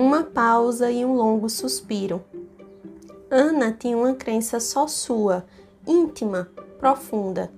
[0.00, 2.24] Uma pausa e um longo suspiro.
[3.30, 5.44] Ana tinha uma crença só sua,
[5.86, 7.52] íntima, profunda,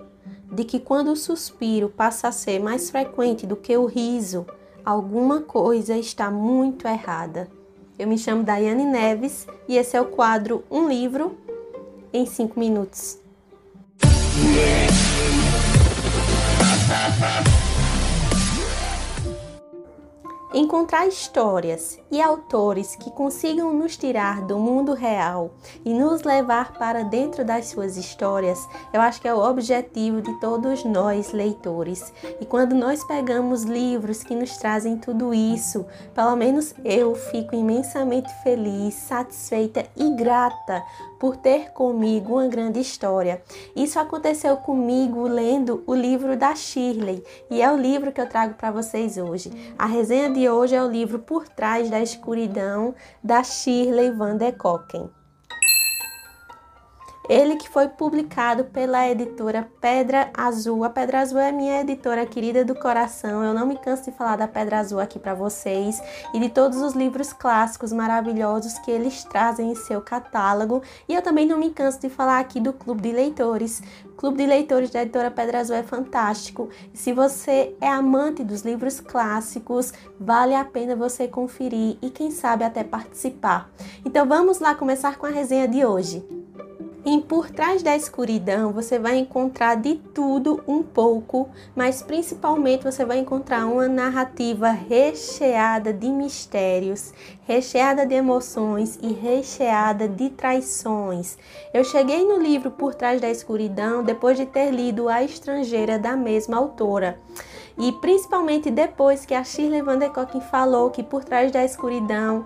[0.51, 4.45] de que quando o suspiro passa a ser mais frequente do que o riso,
[4.85, 7.49] alguma coisa está muito errada.
[7.97, 11.39] Eu me chamo Daiane Neves e esse é o quadro Um Livro
[12.13, 13.19] em 5 Minutos.
[20.53, 27.03] Encontrar histórias e autores que consigam nos tirar do mundo real e nos levar para
[27.03, 32.13] dentro das suas histórias, eu acho que é o objetivo de todos nós leitores.
[32.39, 38.31] E quando nós pegamos livros que nos trazem tudo isso, pelo menos eu fico imensamente
[38.43, 40.83] feliz, satisfeita e grata
[41.19, 43.41] por ter comigo uma grande história.
[43.75, 48.55] Isso aconteceu comigo lendo o livro da Shirley e é o livro que eu trago
[48.55, 49.51] para vocês hoje.
[49.79, 54.53] A resenha de hoje é o livro Por Trás da Escuridão da Shirley Van der
[54.53, 55.22] Koken.
[57.29, 60.83] Ele que foi publicado pela editora Pedra Azul.
[60.83, 63.45] A Pedra Azul é minha editora querida do coração.
[63.45, 66.03] Eu não me canso de falar da Pedra Azul aqui para vocês
[66.35, 70.83] e de todos os livros clássicos maravilhosos que eles trazem em seu catálogo.
[71.09, 73.81] E eu também não me canso de falar aqui do Clube de Leitores.
[74.05, 76.71] O Clube de Leitores da editora Pedra Azul é fantástico.
[76.93, 82.65] Se você é amante dos livros clássicos, vale a pena você conferir e quem sabe
[82.65, 83.71] até participar.
[84.05, 86.42] Então vamos lá começar com a resenha de hoje.
[87.05, 93.05] Em Por Trás da Escuridão você vai encontrar de tudo um pouco, mas principalmente você
[93.05, 97.13] vai encontrar uma narrativa recheada de mistérios,
[97.45, 101.37] recheada de emoções e recheada de traições.
[101.75, 106.15] Eu cheguei no livro Por Trás da Escuridão depois de ter lido A Estrangeira da
[106.17, 107.19] mesma autora.
[107.77, 112.45] E principalmente depois que a Shirley Van der Koken falou que Por Trás da Escuridão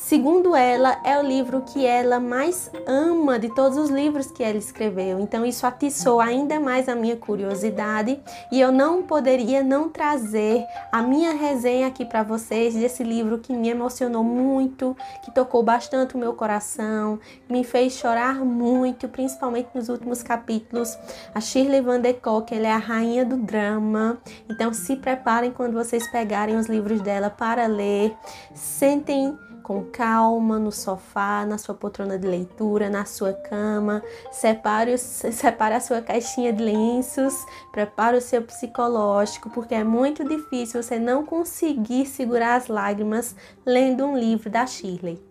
[0.00, 4.56] Segundo ela, é o livro que ela mais ama de todos os livros que ela
[4.56, 5.18] escreveu.
[5.20, 8.18] Então, isso atiçou ainda mais a minha curiosidade
[8.50, 13.52] e eu não poderia não trazer a minha resenha aqui para vocês desse livro que
[13.52, 17.18] me emocionou muito, que tocou bastante o meu coração,
[17.50, 20.96] me fez chorar muito, principalmente nos últimos capítulos.
[21.34, 24.16] A Shirley Van der Kock, ela é a rainha do drama.
[24.48, 28.16] Então, se preparem quando vocês pegarem os livros dela para ler.
[28.54, 29.36] Sentem
[29.68, 34.02] com calma no sofá, na sua poltrona de leitura, na sua cama.
[34.32, 37.34] Separe, separe a sua caixinha de lenços,
[37.70, 43.36] prepare o seu psicológico, porque é muito difícil você não conseguir segurar as lágrimas
[43.66, 45.22] lendo um livro da Shirley.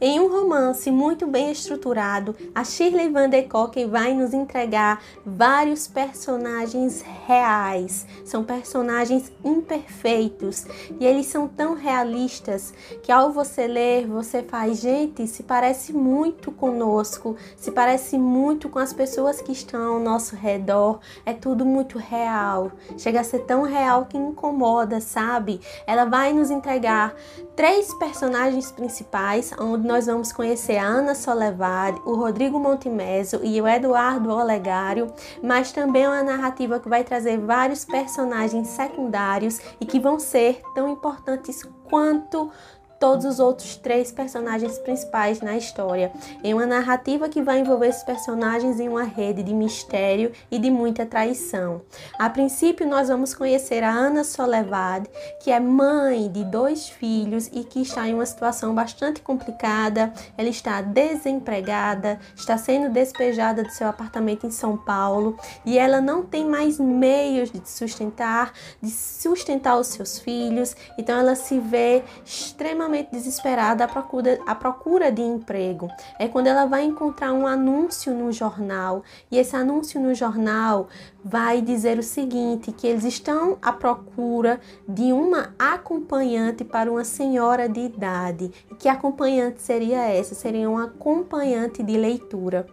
[0.00, 5.88] Em um romance muito bem estruturado, a Shirley Van der Koken vai nos entregar vários
[5.88, 8.06] personagens reais.
[8.24, 10.66] São personagens imperfeitos
[11.00, 12.72] e eles são tão realistas
[13.02, 18.78] que ao você ler, você faz, gente, se parece muito conosco, se parece muito com
[18.78, 21.00] as pessoas que estão ao nosso redor.
[21.26, 22.70] É tudo muito real.
[22.96, 25.60] Chega a ser tão real que incomoda, sabe?
[25.88, 27.16] Ela vai nos entregar
[27.58, 33.66] três personagens principais, onde nós vamos conhecer a Ana Solevari, o Rodrigo Montemeso e o
[33.66, 40.20] Eduardo Olegário, mas também uma narrativa que vai trazer vários personagens secundários e que vão
[40.20, 42.48] ser tão importantes quanto
[42.98, 46.10] todos os outros três personagens principais na história,
[46.42, 50.70] em uma narrativa que vai envolver esses personagens em uma rede de mistério e de
[50.70, 51.82] muita traição.
[52.18, 55.08] A princípio, nós vamos conhecer a Ana Solevad,
[55.40, 60.12] que é mãe de dois filhos e que está em uma situação bastante complicada.
[60.36, 66.24] Ela está desempregada, está sendo despejada do seu apartamento em São Paulo e ela não
[66.24, 72.87] tem mais meios de sustentar, de sustentar os seus filhos, então ela se vê extremamente
[73.10, 75.88] desesperada à procura, à procura de emprego.
[76.18, 80.88] É quando ela vai encontrar um anúncio no jornal e esse anúncio no jornal
[81.24, 87.68] vai dizer o seguinte: que eles estão à procura de uma acompanhante para uma senhora
[87.68, 88.50] de idade.
[88.78, 90.34] Que acompanhante seria essa?
[90.34, 92.66] Seria uma acompanhante de leitura.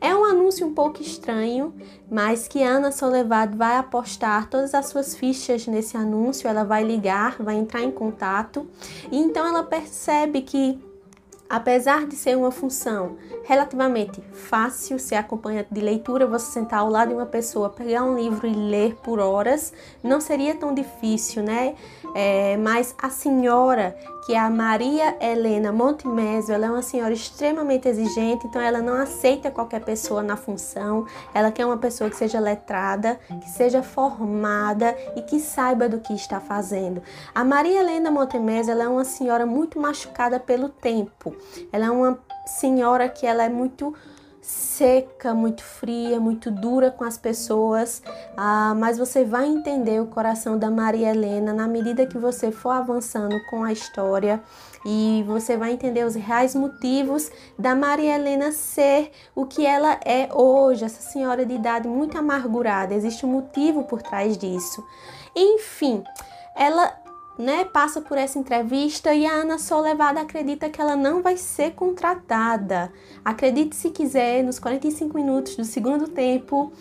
[0.00, 1.74] É um anúncio um pouco estranho,
[2.10, 7.36] mas que Ana Solevad vai apostar todas as suas fichas nesse anúncio, ela vai ligar,
[7.38, 8.66] vai entrar em contato,
[9.12, 10.78] e então ela percebe que
[11.50, 17.08] Apesar de ser uma função relativamente fácil, ser acompanhante de leitura, você sentar ao lado
[17.08, 21.74] de uma pessoa, pegar um livro e ler por horas, não seria tão difícil, né?
[22.14, 28.46] É, mas a senhora que a Maria Helena Montemésio, ela é uma senhora extremamente exigente,
[28.46, 31.06] então ela não aceita qualquer pessoa na função.
[31.32, 36.12] Ela quer uma pessoa que seja letrada, que seja formada e que saiba do que
[36.12, 37.02] está fazendo.
[37.34, 41.34] A Maria Helena Montemésio, ela é uma senhora muito machucada pelo tempo.
[41.72, 43.94] Ela é uma senhora que ela é muito
[44.50, 48.02] seca, muito fria, muito dura com as pessoas,
[48.36, 52.70] ah, mas você vai entender o coração da Maria Helena na medida que você for
[52.70, 54.42] avançando com a história
[54.84, 60.28] e você vai entender os reais motivos da Maria Helena ser o que ela é
[60.32, 62.94] hoje, essa senhora de idade muito amargurada.
[62.94, 64.82] Existe um motivo por trás disso.
[65.36, 66.02] Enfim,
[66.56, 66.99] ela
[67.40, 71.72] né, passa por essa entrevista e a Ana Solevada acredita que ela não vai ser
[71.72, 72.92] contratada.
[73.24, 76.72] Acredite se quiser, nos 45 minutos do segundo tempo,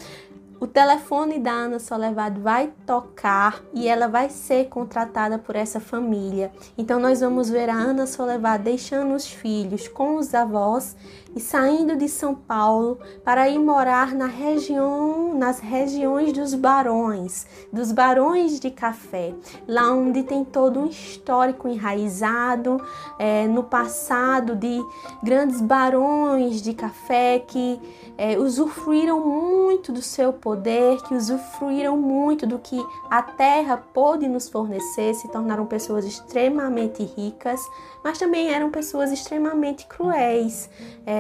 [0.60, 6.52] o telefone da Ana Solevado vai tocar e ela vai ser contratada por essa família.
[6.78, 10.98] Então nós vamos ver a Ana Solevado deixando os filhos com os avós
[11.36, 17.92] e saindo de São Paulo para ir morar na região, nas regiões dos barões, dos
[17.92, 19.34] barões de café,
[19.68, 22.82] lá onde tem todo um histórico enraizado
[23.18, 24.80] é, no passado de
[25.24, 27.80] grandes barões de café que
[28.18, 32.78] é, usufruíram muito do seu poder, que usufruíram muito do que
[33.10, 37.62] a terra pôde nos fornecer, se tornaram pessoas extremamente ricas,
[38.04, 40.70] mas também eram pessoas extremamente cruéis.
[41.06, 41.19] É,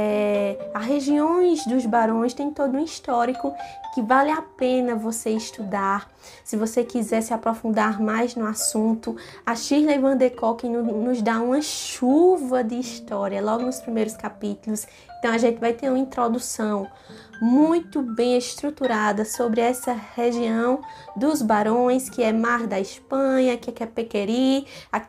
[0.73, 3.53] as regiões dos barões têm todo um histórico
[3.93, 6.09] que vale a pena você estudar.
[6.43, 9.15] Se você quiser se aprofundar mais no assunto,
[9.45, 14.85] a Shirley Van de Koken nos dá uma chuva de história logo nos primeiros capítulos.
[15.19, 16.87] Então a gente vai ter uma introdução
[17.41, 20.81] muito bem estruturada sobre essa região
[21.15, 24.65] dos Barões, que é Mar da Espanha, que é Pequeri,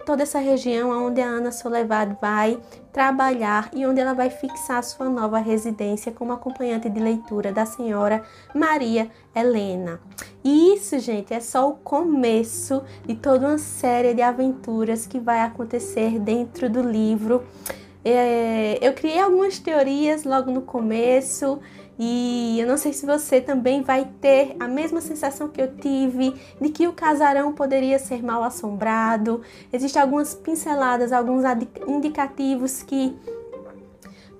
[0.06, 2.58] toda essa região onde a Ana Solevad vai
[2.92, 8.22] trabalhar e onde ela vai fixar sua nova residência como acompanhante de leitura da senhora
[8.54, 10.00] Maria Helena.
[10.42, 15.40] E isso, gente, é só o começo de toda uma série de aventuras que vai
[15.42, 17.44] acontecer dentro do livro.
[18.04, 21.60] É, eu criei algumas teorias logo no começo
[21.98, 26.34] e eu não sei se você também vai ter a mesma sensação que eu tive
[26.58, 29.42] de que o casarão poderia ser mal assombrado.
[29.70, 31.44] Existem algumas pinceladas, alguns
[31.86, 33.14] indicativos que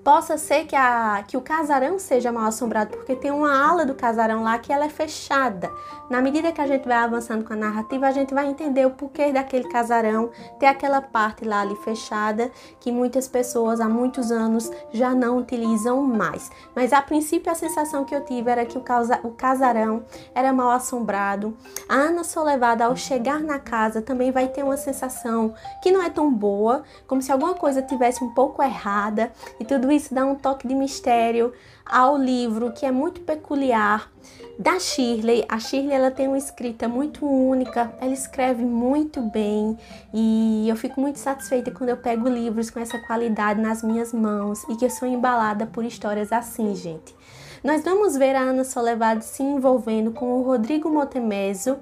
[0.03, 3.93] possa ser que, a, que o casarão seja mal assombrado, porque tem uma ala do
[3.93, 5.71] casarão lá que ela é fechada.
[6.09, 8.91] Na medida que a gente vai avançando com a narrativa, a gente vai entender o
[8.91, 14.69] porquê daquele casarão ter aquela parte lá ali fechada que muitas pessoas há muitos anos
[14.91, 16.51] já não utilizam mais.
[16.75, 20.03] Mas a princípio a sensação que eu tive era que o, casa, o casarão
[20.33, 21.55] era mal assombrado.
[21.87, 26.09] A Ana Solevada, ao chegar na casa, também vai ter uma sensação que não é
[26.09, 30.35] tão boa, como se alguma coisa tivesse um pouco errada e tudo isso dá um
[30.35, 31.53] toque de mistério
[31.85, 34.11] ao livro, que é muito peculiar
[34.57, 35.45] da Shirley.
[35.49, 39.77] A Shirley ela tem uma escrita muito única, ela escreve muito bem
[40.13, 44.63] e eu fico muito satisfeita quando eu pego livros com essa qualidade nas minhas mãos
[44.69, 47.15] e que eu sou embalada por histórias assim, gente.
[47.63, 51.77] Nós vamos ver a Ana Soledade se envolvendo com o Rodrigo Montemeso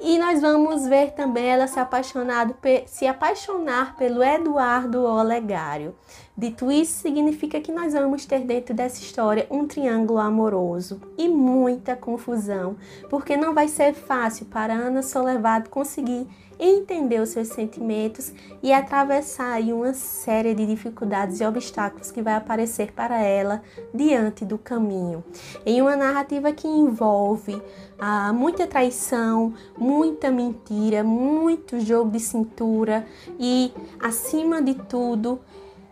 [0.00, 2.54] e nós vamos ver também ela se, apaixonado,
[2.86, 5.94] se apaixonar pelo Eduardo Olegário.
[6.36, 11.96] Dito isso, significa que nós vamos ter dentro dessa história um triângulo amoroso e muita
[11.96, 12.76] confusão,
[13.10, 16.28] porque não vai ser fácil para Ana Solevado conseguir
[16.58, 22.92] entender os seus sentimentos e atravessar uma série de dificuldades e obstáculos que vai aparecer
[22.92, 23.62] para ela
[23.94, 25.22] diante do caminho.
[25.64, 27.60] Em uma narrativa que envolve
[27.98, 33.06] ah, muita traição, muita mentira, muito jogo de cintura
[33.38, 35.40] e, acima de tudo,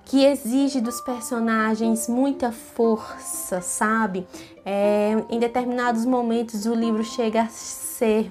[0.06, 4.26] que exige dos personagens muita força, sabe?
[4.64, 8.30] É, em determinados momentos o livro chega a ser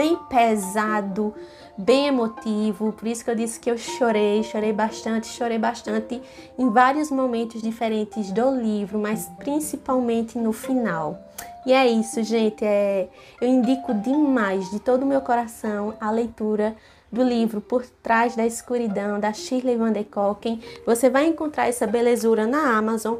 [0.00, 1.34] bem pesado,
[1.76, 6.22] bem emotivo, por isso que eu disse que eu chorei, chorei bastante, chorei bastante
[6.58, 11.22] em vários momentos diferentes do livro, mas principalmente no final.
[11.66, 12.64] E é isso, gente.
[12.64, 13.10] É,
[13.42, 16.74] eu indico demais, de todo o meu coração, a leitura
[17.12, 20.62] do livro Por Trás da Escuridão, da Shirley Van de Koken.
[20.86, 23.18] Você vai encontrar essa belezura na Amazon,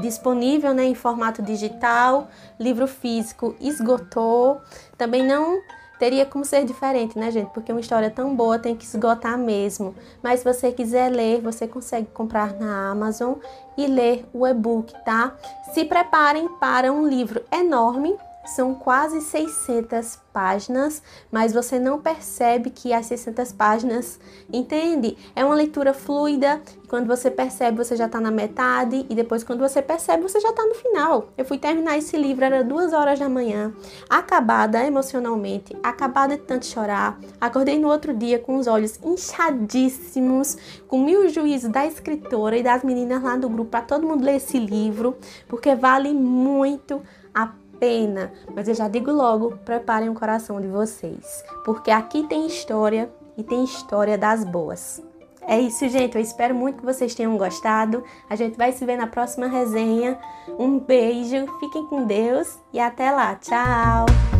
[0.00, 2.28] disponível né, em formato digital,
[2.60, 4.60] livro físico esgotou.
[4.96, 5.60] Também não
[5.98, 7.50] teria como ser diferente, né, gente?
[7.50, 9.94] Porque uma história tão boa tem que esgotar mesmo.
[10.22, 13.34] Mas se você quiser ler, você consegue comprar na Amazon
[13.76, 15.34] e ler o e-book, tá?
[15.72, 18.16] Se preparem para um livro enorme.
[18.46, 24.20] São quase 600 páginas, mas você não percebe que as 600 páginas,
[24.52, 25.16] entende?
[25.34, 26.60] É uma leitura fluida.
[26.88, 30.50] Quando você percebe, você já está na metade, e depois, quando você percebe, você já
[30.50, 31.30] está no final.
[31.36, 33.72] Eu fui terminar esse livro, era duas horas da manhã,
[34.08, 37.18] acabada emocionalmente, acabada de tanto chorar.
[37.40, 42.84] Acordei no outro dia com os olhos inchadíssimos, com mil juízos da escritora e das
[42.84, 45.16] meninas lá do grupo para todo mundo ler esse livro,
[45.48, 47.02] porque vale muito
[47.34, 48.32] a pena.
[48.54, 53.42] Mas eu já digo logo, preparem o coração de vocês, porque aqui tem história e
[53.42, 55.02] tem história das boas.
[55.48, 56.16] É isso, gente.
[56.16, 58.02] Eu espero muito que vocês tenham gostado.
[58.28, 60.18] A gente vai se ver na próxima resenha.
[60.58, 63.36] Um beijo, fiquem com Deus e até lá.
[63.36, 64.35] Tchau!